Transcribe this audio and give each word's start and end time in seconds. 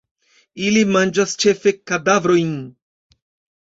Ili 0.69 0.81
manĝas 0.95 1.37
ĉefe 1.45 1.77
kadavraĵojn. 1.93 2.61